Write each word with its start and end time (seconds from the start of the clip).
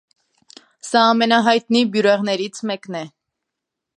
Սա 0.87 1.03
ամենահայտնի 1.09 1.83
բյուրեղներից 1.97 2.63
մեկն 2.71 3.01
է։ 3.03 3.05